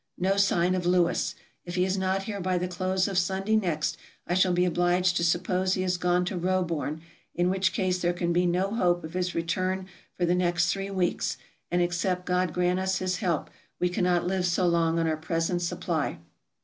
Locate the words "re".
9.35-9.43